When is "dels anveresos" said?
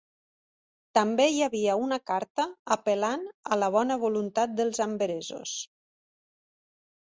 4.63-5.55